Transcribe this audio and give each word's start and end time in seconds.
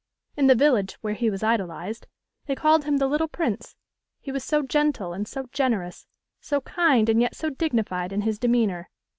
In 0.35 0.47
the 0.47 0.55
village, 0.55 0.93
where 1.01 1.13
he 1.13 1.29
was 1.29 1.43
idolised, 1.43 2.07
they 2.47 2.55
called 2.55 2.85
him 2.85 2.97
'the 2.97 3.05
little 3.05 3.27
prince;' 3.27 3.75
he 4.19 4.31
was 4.31 4.43
so 4.43 4.63
gentle 4.63 5.13
and 5.13 5.27
so 5.27 5.45
generous, 5.51 6.07
so 6.39 6.61
kind 6.61 7.07
and 7.07 7.21
yet 7.21 7.35
so 7.35 7.51
dignified 7.51 8.11
in 8.11 8.21
his 8.21 8.39
demeanour. 8.39 8.89